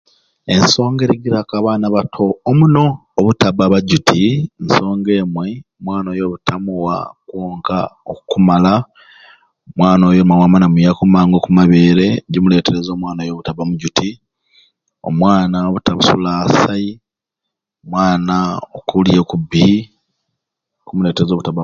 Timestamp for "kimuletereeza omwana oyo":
12.31-13.31